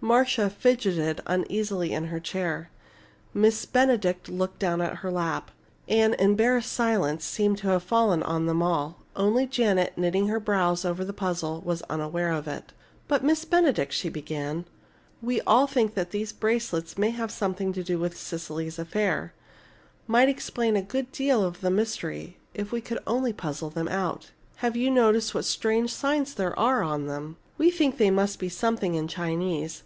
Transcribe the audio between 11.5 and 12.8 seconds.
was unaware of it.